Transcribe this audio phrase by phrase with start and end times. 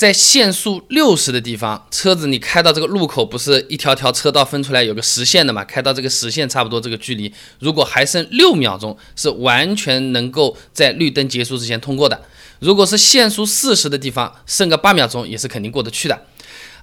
[0.00, 5.62] 在限速六十的地方，车子你开到这个路口，不是一条条车道分出来有个实线的嘛？
[5.62, 12.18] 开到这个实线差不多这个距离，如果还剩六秒钟，是完全能够在绿灯结束之前通过的。
[12.60, 16.18] 如果是限速四十的地方，剩个八秒钟也是肯定过得去的。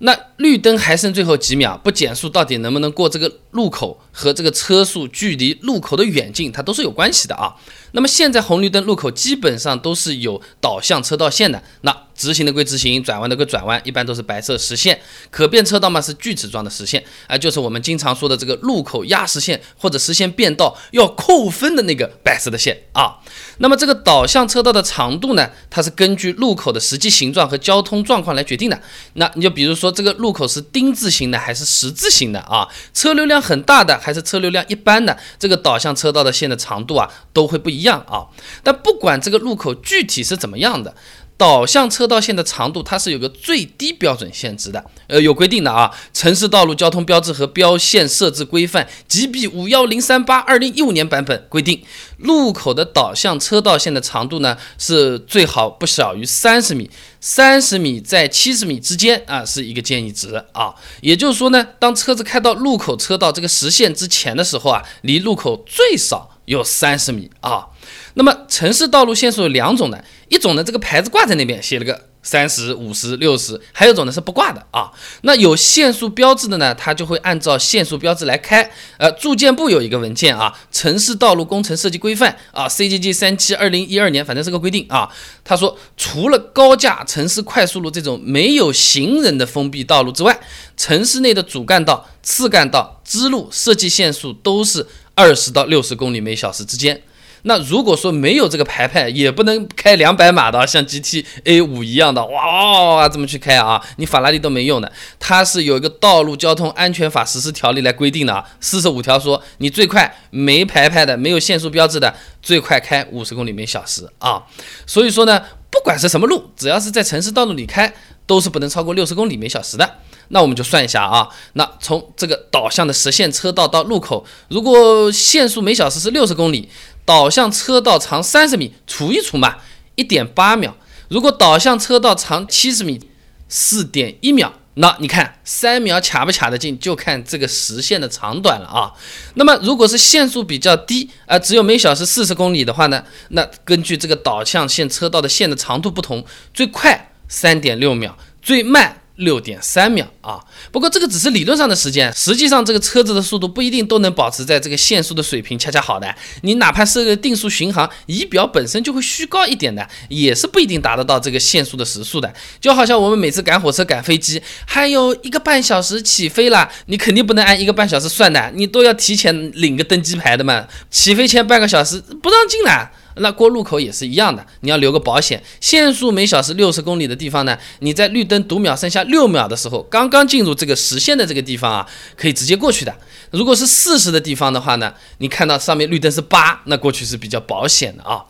[0.00, 3.98] 那绿灯还剩最后几秒，不减速到底能不能过这个路口？
[4.12, 7.56] 和这个车速、距离、路口的远近，它都是有关系的啊。
[7.92, 14.98] 那么现在红绿灯路口基本上都是有导向车道线的，那直行的归直行，转弯的归转弯，一般都是白色实线。
[15.30, 23.18] 可变车道嘛是锯齿状的实线，啊，就是我们经常说的这个路口压实线或者实线变道要扣分的那个白色的线啊。
[23.58, 28.80] 那么这个导向车道的长度呢，它是根据路口的实际形状和交通状况来决定的。
[29.14, 32.68] 那你就比如说这个路口是丁字形的还是十字形的啊？
[32.94, 38.26] 车流量很大的还是车流量一般的，这个导向车道的线的长度啊都会不一样啊。
[38.62, 40.94] 但不管这个路口具体是怎么样的。
[41.36, 45.90] 导向车道线的长度，它是有个最低标准限值的，呃，有规定的啊。
[46.14, 51.82] 城市道路交通标志和标线设置规范 GB 五幺零三八二零一五年版本规定，
[52.18, 60.74] 路口的导向车道线的长度呢是最好不小于三十米，三十米在七十米之间啊是一个建议值啊。
[61.02, 66.30] 也就是说呢，当车子开到路口车道这个实线之前的时候啊，离路口最少。
[66.46, 67.66] 有三十米啊，
[68.14, 74.90] 那么城市道路限速有两种的，一种呢这个牌子挂在那边写了个三十五十六十，还有一种呢是不挂的啊。
[75.22, 78.68] 那有限速标志的呢，它就会按照限速标志来开。
[78.98, 85.08] 呃，住建部有一个文件啊，《城市道路工程设计规范》啊，CGG 三七二零一二年，反正是个规定啊。
[85.44, 90.40] 他说，除了高架城市快速路这种没有行人的封闭道路之外，
[90.76, 94.86] 城市内的主干道、次干道、支路设计限速都是。
[95.18, 97.00] 二十到六十公里每小时之间。
[97.48, 103.80] 那如果说没有这个牌牌，也不能开两百码的，像 GT A 五一样的，哇，这么去开啊？
[103.98, 104.92] 你法拉利都没用的。
[105.20, 112.12] 它是有一个道路交通安全法实施条例来规定的啊，四十五条说你最快没牌牌的、没有限速标志的，
[112.42, 114.42] 最快开五十公里每小时啊。
[114.84, 115.40] 所以说呢，
[115.70, 117.94] 不管是什么路，只要是在城市道路里开，
[118.26, 119.88] 都是不能超过六十公里每小时的。
[120.30, 126.68] 那我们就算一下啊，那从这个导向的实线车道到路口，如果限速每小时是六十公里，
[127.06, 129.56] 导向车道长三十米，除一除嘛，
[129.94, 130.76] 一点八秒。
[131.08, 133.00] 如果导向车道长七十米，
[133.48, 134.52] 四点一秒。
[134.78, 138.92] 那你看三秒卡不卡得进，就看这个实线的长短了啊。
[139.32, 149.00] 那么如果是限速比较低啊，只有每小时四十公里的话呢，那根据这个导向线车道的线的长度不同，最快三点六秒，最慢。
[149.16, 150.38] 六点三秒啊！
[150.70, 156.14] 不过这个只是理论上的时间，实际上这个车子的速度不一定都能保持在这个限速的水平恰恰好的。
[156.42, 162.32] 你哪怕设个定速巡航，仪表本身就会虚高一点的，也是不一定达得到这个限速的时速的。
[162.60, 170.66] 就好像我们每次赶火车、赶飞机，还有一个半小时起飞了，你肯定不能按一个半小时算的，你都要提前领个登机牌的嘛。
[170.90, 172.90] 起飞前半个小时不让进了。
[173.16, 175.42] 那过路口也是一样的，你要留个保险。
[175.60, 182.94] 限速每小时六十公里的地方呢，你在绿灯读秒剩下六秒的时候，刚刚进入这个实线的这个地方啊，可以直接过去的。
[183.30, 188.24] 如果是四十的地方的话呢，你看到上面绿灯是八，那过去是比较保险的啊。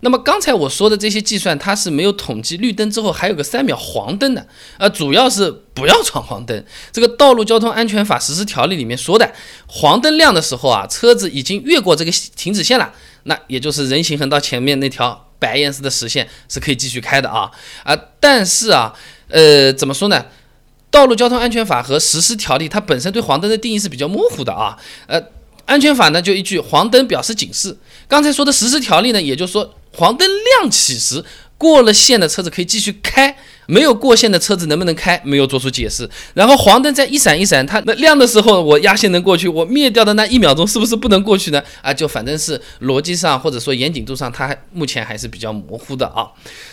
[0.00, 4.46] 那么刚才我说的这些计算，它是没有统计绿灯之后还有个三秒黄灯的，
[4.78, 6.64] 呃，主要是不要闯黄灯。
[6.92, 9.28] 这个《道路交通安全法实施条例》里面说的，
[9.66, 12.92] 黄灯亮的时候啊，车子已经越过这个停止线了。
[13.24, 17.50] 那也就是人行横道前面那条白颜色的实线是可以继续开的啊
[17.84, 17.96] 啊！
[18.18, 18.94] 但是啊，
[19.28, 20.26] 呃，怎么说呢？
[20.90, 24.76] 道路交通安全法和实施条例它本身对黄灯的定义是比较模糊的啊。
[25.06, 25.22] 呃，
[25.66, 27.76] 安全法呢就一句黄灯表示警示。
[28.08, 31.24] 刚才说的实施条例呢，也就是说黄灯亮起时，
[31.56, 33.36] 过了线的车子可以继续开。
[33.68, 35.20] 没有过线的车子能不能开？
[35.24, 36.08] 没有做出解释。
[36.32, 41.62] 然后黄灯在一闪一闪，它那亮的时候，我压线能过去；我灭掉的那一秒钟，是不是不能过去呢？
[41.82, 46.26] 啊，就反正是逻辑上或者说严谨度上，它目前还是比较模糊的啊。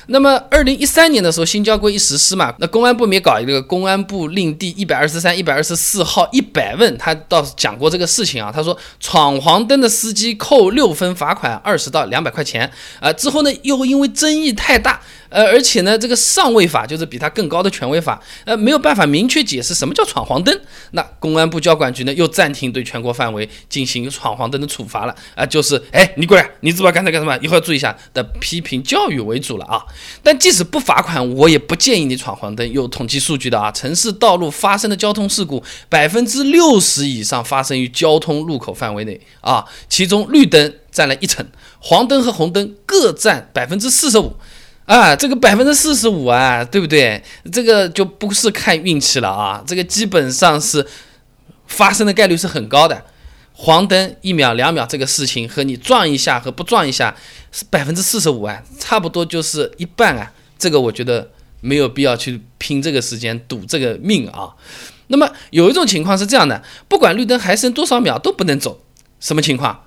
[0.07, 8.49] 那么二零一三年的时候，新交规一实施嘛，那公安部也搞一个公安部令第一百二十三、一百二十四号一百问，他倒是讲过这个事情啊。
[8.49, 12.72] 他说闯黄灯的司机扣六分，罚款二十到两百块钱
[13.02, 13.11] 啊。
[13.11, 15.02] 之后呢，又因为争议太大。
[15.28, 20.59] 呃，而且呢，这个上位法就是比它更高的权威法，呃，没有办法明确解释什么叫闯黄灯。
[20.91, 27.37] 那公安部交管局呢，又暂停对全国范围进行闯黄灯的处罚了啊，就是哎，你过来，你知道刚才干什么？
[27.37, 29.84] 一会儿注意一下的批评教育为主了啊。
[30.22, 32.70] 但即使不罚款，我也不建议你闯黄灯。
[32.72, 41.46] 有统计数据的啊，城市道路发生的交通事故，百分之六十以上发生于交通路口范围内啊，其中绿灯占了一成，
[41.79, 44.35] 黄灯和红灯各占百分之四十五。
[44.85, 47.23] 啊，这个百分之四十五啊，对不对？
[47.52, 50.85] 这个就不是看运气了啊，这个基本上是
[51.67, 53.03] 发生的概率是很高的。
[53.53, 57.16] 黄灯一秒两秒这个事情和你撞一下和不撞一下
[57.52, 60.32] 是百分之四十五啊，差不多就是一半啊。
[60.59, 61.31] 这个我觉得
[61.61, 64.53] 没有必要去拼这个时间赌这个命啊。
[65.08, 68.81] 那么有一种情况是这样的，不管绿灯还剩多少秒都不能走，
[69.20, 69.85] 什么情况？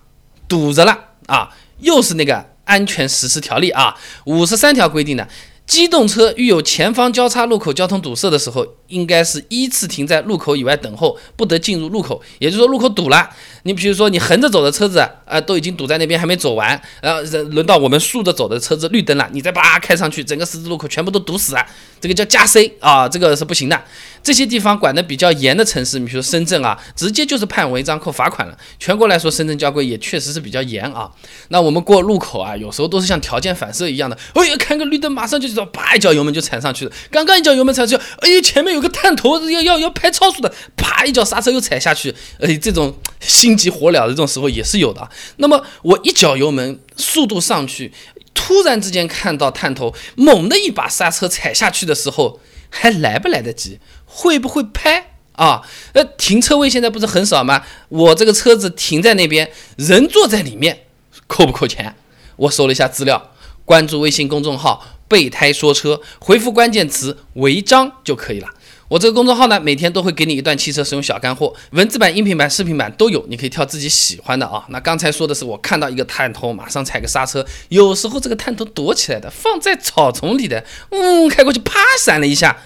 [0.48, 5.26] 堵着了啊，又是那个安全实施条例啊，五十三条规定的。
[5.66, 12.20] 机动车遇有前方交叉路口交通堵塞的时候，应该是依次停在路口以外等候，不得进入路口。
[12.38, 13.28] 也就是说，路口堵了，
[13.62, 21.66] 你比如说你横着走的车子啊，都已经堵在那边还没走完，然后轮到我们竖着走的车子绿灯了，你再叭开上去，整个十字路口全部都堵死啊，
[22.00, 23.80] 这个叫加塞啊，这个是不行的。
[24.20, 28.58] 这些地方管得比较严的城市，你比如说深圳啊，直接就是判违章扣罚款了。
[28.78, 31.08] 全国来说，深圳交规也确实是比较严啊。
[31.48, 36.92] 那我们过路口啊，有时候都是像条件反射一样的，哎呀，看个绿灯马上就走，叭一脚油门就踩上去了。
[37.10, 45.08] 刚刚一脚油门踩上去，哎呀，前面有有个探头要要要拍超速的，啪一脚刹车又踩下去，哎，这种心急火燎的这种时候也是有的。
[45.36, 47.92] 那么我一脚油门，速度上去，
[48.32, 52.40] 突然之间看到探头，猛的一把刹车踩下去的时候。
[52.70, 53.80] 还来不来得及？
[54.04, 55.62] 会不会拍啊？
[55.94, 57.64] 呃，停车位现在不是很少吗？
[57.88, 60.80] 我这个车子停在那边，人坐在里面，
[61.26, 61.96] 扣不扣钱？
[62.36, 63.32] 我搜了一下资料，
[63.64, 68.48] 关注微信公众号“备胎说车”，回复关键词“违章”就可以了。
[68.88, 74.64] 我这个公众号呢，每天都会给你一段汽车使用小干货，文字版、音频版、视频版都有，你可以挑自己喜欢的啊。
[74.70, 82.56] 那刚才说的是我看到一个探头，马上踩个刹车，有时候这个探头躲起来的，放在草丛里的，嗯，开过去啪闪了一下。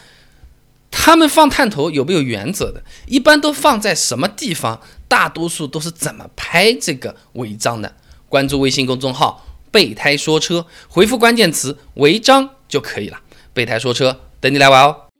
[0.92, 2.84] 他们放探头有没有原则的？
[3.06, 4.80] 一般都放在什么地方？
[5.08, 7.94] 大多数都是怎么拍这个违章的？
[8.28, 13.18] 关注微信公众号“备胎说车”，回复关键词“违章”就可以了。
[13.52, 15.11] 备胎说车，等你来玩哦。